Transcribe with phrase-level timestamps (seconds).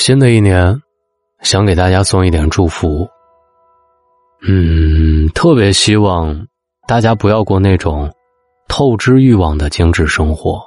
[0.00, 0.80] 新的一年，
[1.42, 3.06] 想给大家送一点祝福。
[4.48, 6.46] 嗯，特别希望
[6.88, 8.10] 大家不要过那种
[8.66, 10.58] 透支欲望的精致生活，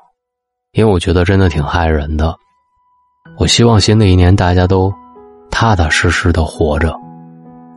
[0.74, 2.36] 因为我觉得真的挺害人的。
[3.40, 4.94] 我希望新的一年大家都
[5.50, 6.96] 踏踏实实的活着，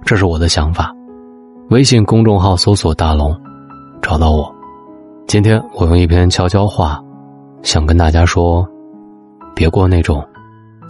[0.05, 0.95] 这是我的想法。
[1.71, 3.35] 微信公众号搜索“大龙”，
[4.03, 4.55] 找到我。
[5.27, 7.03] 今天我用一篇悄悄话，
[7.63, 8.69] 想跟大家说：
[9.55, 10.23] 别过那种。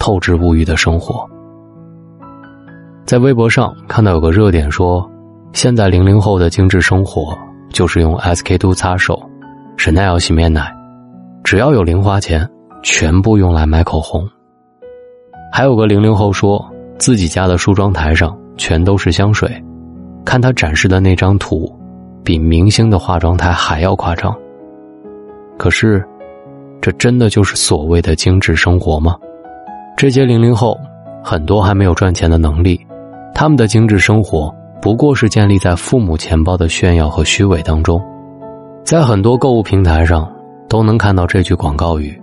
[0.07, 1.29] 透支物欲的生活，
[3.05, 5.05] 在微博上看到有个热点说，
[5.53, 7.37] 现在零零后的精致生活
[7.71, 9.21] 就是用 SK two 擦手、
[9.77, 10.73] 沈奈尔洗面奶，
[11.43, 12.49] 只要有零花钱，
[12.85, 14.25] 全部用来买口红。
[15.53, 16.65] 还有个零零后说
[16.99, 19.61] 自己家的梳妆台上全都是香水，
[20.25, 21.69] 看他展示的那张图，
[22.23, 24.33] 比明星的化妆台还要夸张。
[25.59, 26.07] 可是，
[26.81, 29.17] 这真的就是所谓的精致生活吗？
[29.97, 30.79] 这些零零后，
[31.25, 32.79] 很多还没有赚钱的能力，
[33.35, 37.99] 他们的精致生活不过是建立在父母钱包的炫耀和虚伪当中。
[38.85, 40.31] 在很多购物平台上，
[40.69, 42.15] 都能看到这句广告语：“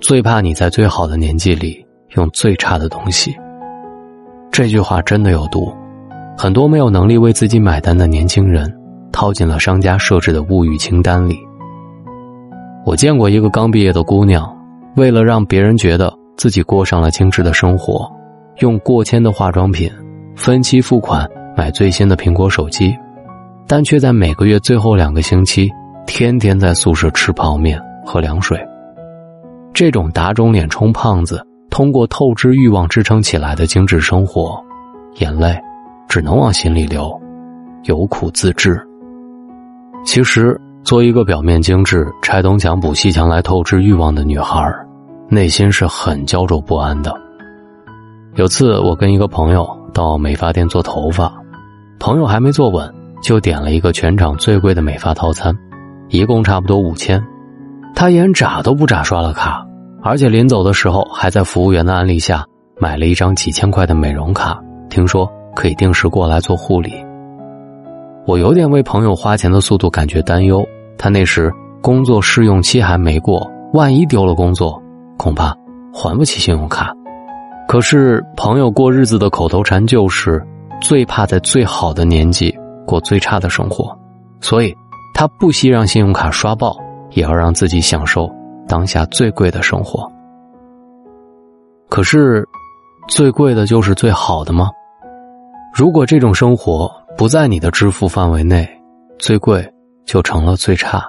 [0.00, 1.84] 最怕你在最好的年纪里
[2.16, 3.36] 用最差的东西。”
[4.50, 5.70] 这句话真的有毒，
[6.38, 8.66] 很多没有能力为自己买单的年轻人，
[9.12, 11.36] 套进了商家设置的物欲清单里。
[12.86, 14.50] 我见过一个刚毕业的姑娘，
[14.96, 16.10] 为了让别人觉得。
[16.36, 18.10] 自己过上了精致的生活，
[18.58, 19.90] 用过千的化妆品，
[20.36, 22.94] 分期付款买最新的苹果手机，
[23.66, 25.70] 但却在每个月最后两个星期，
[26.06, 28.58] 天天在宿舍吃泡面喝凉水。
[29.72, 34.62] 这种打肿脸充胖子，通过透支欲望支撑起来的精致生活，
[35.16, 35.58] 眼泪
[36.08, 37.10] 只能往心里流，
[37.84, 38.80] 有苦自制。
[40.04, 44.70] 其实，做一个表面精致、拆东墙补西墙来透支欲望的女孩
[45.28, 47.14] 内心是很焦灼不安的。
[48.34, 51.32] 有次我跟一个朋友到美发店做头发，
[51.98, 52.92] 朋友还没坐稳，
[53.22, 55.56] 就点了一个全场最贵的美发套餐，
[56.08, 57.24] 一共差不多五千。
[57.94, 59.64] 他眼眨都不眨刷了卡，
[60.02, 62.44] 而且临走的时候还在服务员的安利下
[62.78, 64.60] 买了一张几千块的美容卡，
[64.90, 66.92] 听说可以定时过来做护理。
[68.26, 70.66] 我有点为朋友花钱的速度感觉担忧，
[70.98, 74.82] 他那时工作试用期还没过，万一丢了工作。
[75.16, 75.56] 恐怕
[75.92, 76.92] 还不起信用卡，
[77.68, 80.44] 可是朋友过日子的口头禅就是
[80.80, 82.54] 最怕在最好的年纪
[82.86, 83.96] 过最差的生活，
[84.40, 84.74] 所以
[85.14, 86.76] 他不惜让信用卡刷爆，
[87.10, 88.30] 也要让自己享受
[88.66, 90.10] 当下最贵的生活。
[91.88, 92.44] 可是，
[93.08, 94.70] 最贵的就是最好的吗？
[95.72, 98.68] 如果这种生活不在你的支付范围内，
[99.18, 99.72] 最贵
[100.04, 101.04] 就成了最差，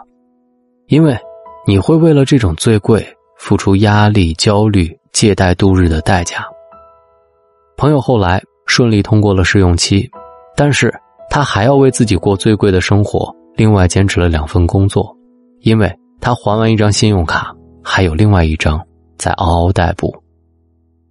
[0.88, 1.18] 因为
[1.66, 3.06] 你会为了这种最贵。
[3.38, 6.46] 付出压力、焦虑、借贷度日的代价。
[7.78, 10.09] 朋友后来顺利通过了试用期，
[10.56, 10.94] 但是
[11.29, 15.16] 他还要为自己过最贵的生活，另外坚持了两份工作，
[15.59, 17.53] 因为他还完一张信用卡，
[17.84, 18.81] 还有另外一张
[19.18, 20.13] 在嗷嗷待哺。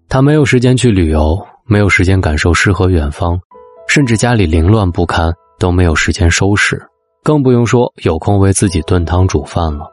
[0.08, 3.38] 他没有时间去旅游，没有时间感受诗和远方，
[3.86, 6.80] 甚至家里凌乱不堪都没有时间收拾，
[7.22, 9.86] 更不用说有空为自己炖汤煮饭了。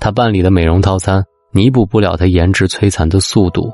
[0.00, 1.24] 他办理的美容套餐。
[1.52, 3.72] 弥补不了他颜值摧残的速度。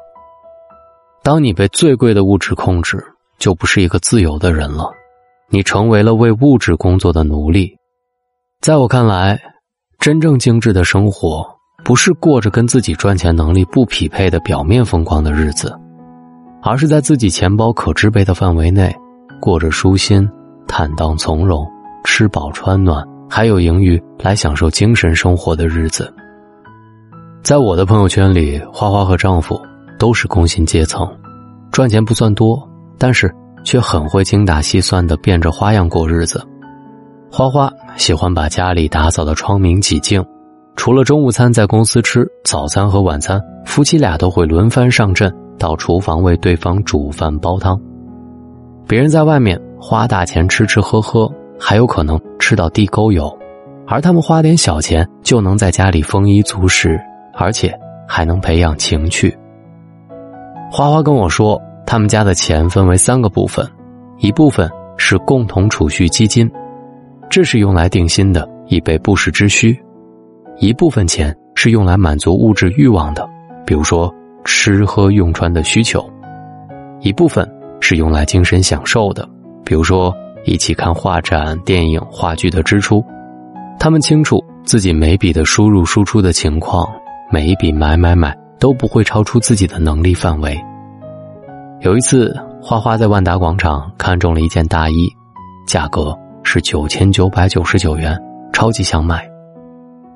[1.23, 3.05] 当你被最贵的物质控制，
[3.39, 4.91] 就不是一个自由的人了，
[5.51, 7.77] 你成为了为物质工作的奴隶。
[8.61, 9.41] 在我看来，
[9.99, 11.45] 真正精致的生活，
[11.85, 15.77] 不是过着跟自己赚钱能力不匹配的表面风光的日子，
[16.63, 18.95] 而是在自己钱包可支配的范围内，
[19.41, 20.29] 过着舒心、
[20.67, 21.67] 坦荡从容、
[22.05, 26.13] 吃饱穿暖，还有盈余来享受精神生活的日子。
[27.47, 29.57] 在我的朋友圈里，花花和丈夫
[30.01, 31.09] 都是工薪阶层，
[31.71, 32.61] 赚钱不算多，
[32.99, 36.45] 但是却很会精打细算的变着花样过日子。
[37.31, 40.21] 花花喜欢把家里打扫的窗明几净，
[40.75, 47.81] 除了中午餐在公司吃，早餐和晚餐夫妻俩都会轮番上阵到厨房为对方煮饭煲汤。
[48.89, 53.33] 别人在外面花大钱吃吃喝喝，还有可能吃到地沟油，
[53.87, 57.01] 而他们花点小钱就能在家里丰衣足食。
[57.37, 57.73] 而且
[58.09, 59.37] 还能培养情趣。
[60.71, 63.65] 花花跟我说，他们家的钱分为三个部分，
[64.19, 66.51] 一部分是共同储蓄基金，
[67.31, 69.73] 这是用来定薪的，以备不时之需；
[70.59, 73.29] 一部分钱是用来满足物质欲望的，
[73.65, 74.13] 比如说
[74.45, 76.01] 吃喝用穿的需求；
[77.01, 77.49] 一部分
[77.81, 79.29] 是用来精神享受的，
[79.65, 80.13] 比如说
[80.45, 83.05] 一起看画展、电影、话剧的支出。
[83.79, 86.89] 他们清楚自己每笔的输入输出的情况。
[87.29, 90.57] 每一笔买买买都不会超出自己的能力范围，
[91.81, 95.09] 有一次，花花在万达广场看中了一件大衣，
[95.67, 98.17] 价格是九千九百九十九元，
[98.53, 99.29] 超级想买。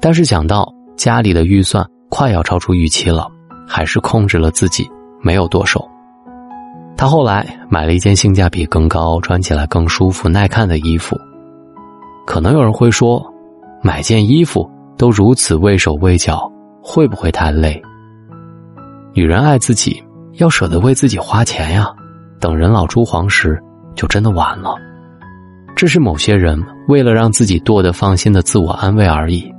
[0.00, 3.28] 但是想到家里的预算快要超出预期了，
[3.66, 4.88] 还是控制了自己，
[5.20, 5.84] 没有剁手。
[6.96, 11.18] 他后来买了一件性价比更高、穿起来更舒服、耐看的衣服。
[12.24, 13.20] 可能有人会说，
[13.82, 16.50] 买件衣服都如此畏手畏脚，
[16.82, 17.80] 会不会太累？
[19.12, 20.02] 女人爱自己，
[20.34, 21.88] 要舍得为自己花钱呀。
[22.38, 23.60] 等人老珠黄时，
[23.94, 24.74] 就真的晚了。
[25.76, 29.52] 这是某些人为了让自己剁得放心的自我安慰而已。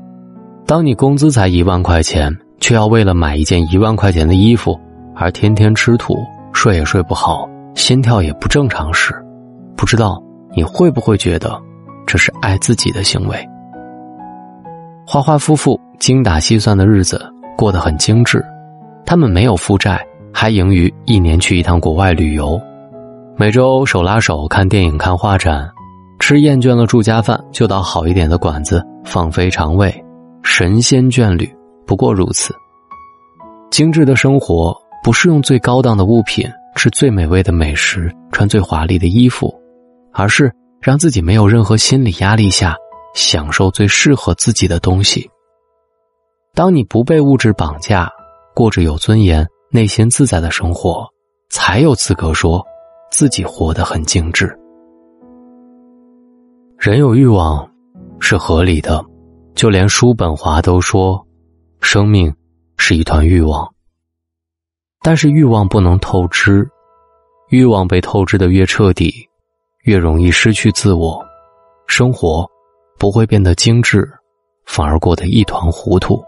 [0.66, 4.80] 当你工资才一万块钱，却要为了买一件一万块钱的衣服
[5.16, 6.16] 而天天吃土、
[6.54, 9.14] 睡也睡不好、心跳也不正常时，
[9.76, 10.22] 不知道
[10.56, 11.60] 你会不会觉得
[12.06, 13.48] 这是爱自己的行为？
[15.06, 17.24] 花花夫妇精打细算的日子
[17.56, 18.44] 过得很精致，
[19.06, 20.04] 他们没有负债，
[20.34, 22.60] 还盈余一年去一趟国外旅游，
[23.38, 25.70] 每周手拉手看电影、看画展，
[26.18, 29.94] 吃厌倦了住家饭就到好一点的馆子放飞肠胃。
[30.42, 31.48] 神仙眷侣
[31.86, 32.52] 不过如此。
[33.70, 39.54] 精致的生活不是用最高档的物品吃最美味的美食、穿最华丽的衣服，
[40.12, 40.52] 而是
[40.82, 42.76] 让自己没有任何心理压力下
[43.14, 45.30] 享受最适合自己的东西。
[46.62, 48.08] 当你不被物质绑架，
[48.54, 51.10] 过着有尊严、内心自在的生活，
[51.50, 52.64] 才有资格说
[53.10, 54.56] 自己活得很精致。
[56.78, 57.68] 人有欲望
[58.20, 59.04] 是合理的。
[59.56, 61.26] 就连叔本华都说，
[61.80, 62.32] 生命
[62.78, 63.68] 是一团欲望。
[65.02, 66.70] 但是欲望不能透支，
[67.50, 69.12] 欲望被透支的越彻底，
[69.86, 71.26] 越容易失去自我，
[71.88, 72.48] 生活
[73.00, 74.08] 不会变得精致，
[74.68, 76.24] 反而过得一团糊涂。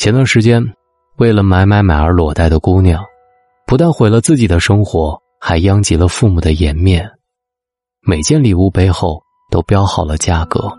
[0.00, 0.64] 前段时间，
[1.18, 3.04] 为了买买买而裸贷的姑娘，
[3.66, 7.06] 不但毁了自己的生活，还殃及了父母的颜面。
[8.00, 10.72] 每件礼物背后都标好了价格。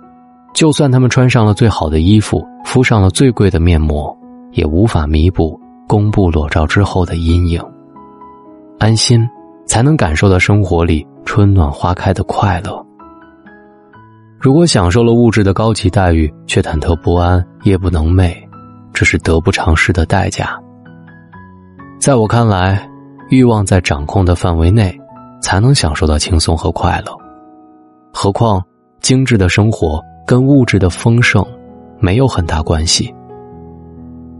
[0.55, 4.11] 就算他们穿上了最好的衣服，敷上了最贵的面膜，
[4.53, 5.55] 也无法弥补
[5.87, 7.63] 公布裸照之后的阴影。
[8.79, 9.23] 安心，
[9.67, 12.83] 才能感受到生活里春暖花开的快乐。
[14.39, 18.35] 如果享受了物质的高级待遇，却忐忑不安、夜不能寐，
[19.01, 20.61] 这是得不偿失的代价。
[21.99, 22.87] 在我看来，
[23.31, 24.95] 欲望在掌控的范围内，
[25.41, 27.11] 才能享受到轻松和快乐。
[28.13, 28.63] 何况，
[28.99, 29.99] 精致的生活。
[30.27, 31.43] 跟物质的丰盛
[31.99, 33.11] 没有很大关系。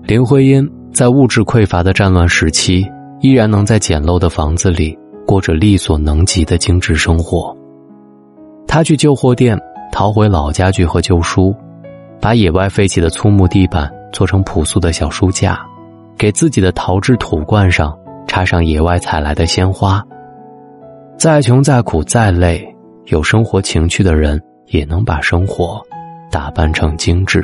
[0.04, 2.86] 林徽因在物质匮乏的战乱时期，
[3.20, 7.52] 依然能在简陋的房子里过着力所能及的精致生活。
[8.68, 9.60] 他去旧货店
[9.92, 11.52] 淘回老家具和旧书，
[12.22, 15.60] 把野外废弃的粗木地板做成朴素的小书架，
[16.18, 17.98] 给自己的陶制土罐上
[18.28, 20.04] 插上野外采来的鲜花。
[21.18, 22.64] 再穷再苦再累，
[23.06, 24.42] 有生活情趣的人。
[24.72, 25.82] 也能把生活
[26.32, 27.44] 打扮成精致。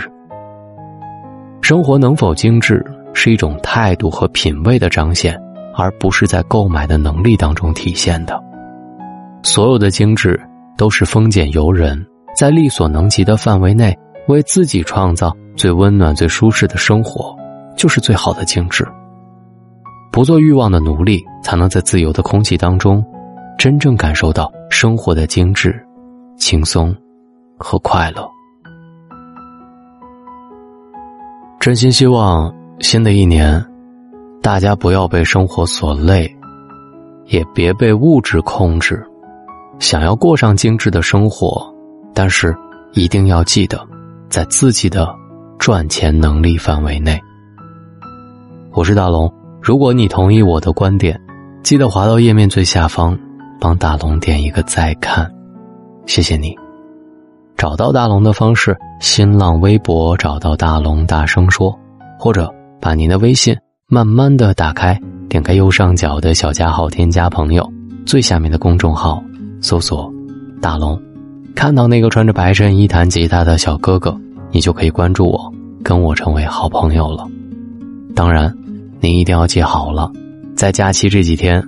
[1.62, 2.82] 生活能否精致，
[3.14, 5.38] 是一种态度和品味的彰显，
[5.76, 8.42] 而不是在购买的能力当中体现的。
[9.44, 10.40] 所有的精致
[10.78, 12.02] 都是丰俭由人，
[12.34, 13.94] 在力所能及的范围内，
[14.30, 17.36] 为自己创造最温暖、最舒适的生活，
[17.76, 18.88] 就是最好的精致。
[20.12, 23.04] 不做欲望的奴隶，才能在自由的空气当中，
[23.58, 25.86] 真正感受到生活的精致、
[26.38, 26.96] 轻松。
[27.60, 28.30] 和快乐，
[31.60, 33.66] 真心希望新的一年，
[34.44, 36.32] 大家不要被生活所累，
[37.26, 39.04] 也别被物质控制。
[39.80, 41.68] 想要过上精致的生活，
[42.14, 42.56] 但是
[42.94, 43.84] 一定要记得，
[44.30, 45.12] 在自己的
[45.60, 47.20] 赚钱能力范围内。
[48.72, 51.20] 我是大龙，如果你同意我的观点，
[51.64, 53.18] 记得滑到页面最下方，
[53.60, 55.30] 帮大龙点一个再看，
[56.06, 56.56] 谢谢你。
[57.58, 61.78] 找到大龙的方式：新浪微博找到大龙，大声说，
[62.20, 63.56] 或者把您的微信
[63.88, 64.98] 慢慢的打开，
[65.28, 67.68] 点开右上角的小加号，添加朋友，
[68.06, 69.22] 最下面的公众号
[69.60, 70.10] 搜索
[70.62, 71.02] “大龙”，
[71.56, 74.16] 看到那个穿着白衬衣弹吉他的小哥哥，
[74.52, 77.28] 你就可以关注我，跟我成为好朋友了。
[78.16, 78.54] 当然，
[79.00, 80.12] 您一定要记好了，
[80.56, 81.64] 在假期这几天，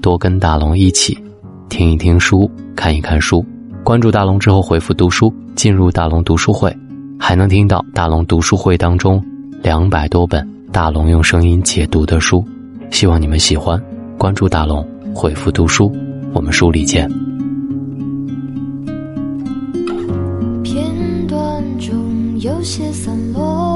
[0.00, 1.16] 多跟大龙一起
[1.68, 3.44] 听一听书，看一看书。
[3.84, 6.74] 关注大龙之后回复读书进入大龙读书会，
[7.18, 9.22] 还能听到大龙读书会当中
[9.60, 12.44] 两百多本大龙用声音解读的书，
[12.90, 13.82] 希望你们喜欢。
[14.16, 15.92] 关注大龙，回复读书，
[16.32, 17.31] 我们书里见。
[22.62, 23.71] 些散落，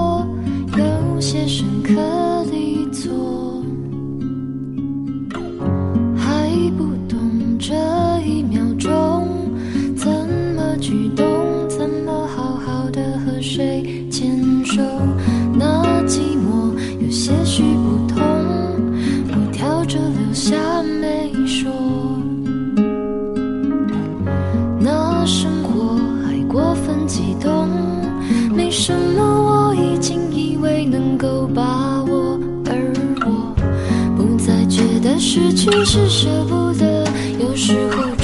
[35.37, 37.07] 失去是舍不得
[37.39, 38.16] 有时候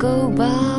[0.00, 0.69] go by.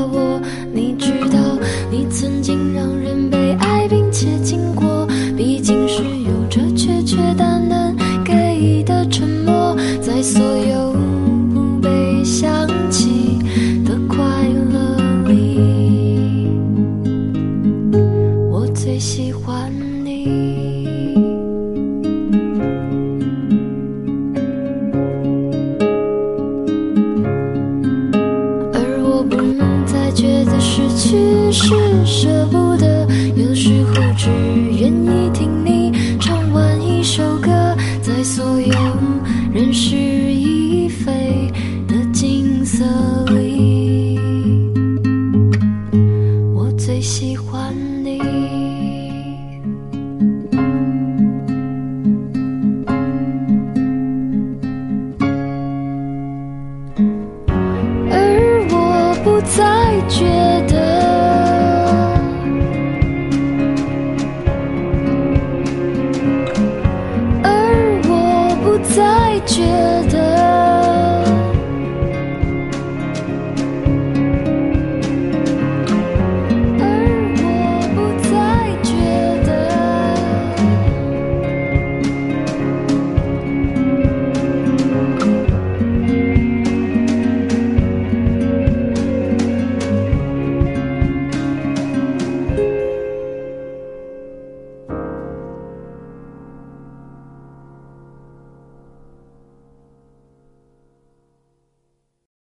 [31.52, 33.06] 是舍不得
[33.36, 34.30] 有时候只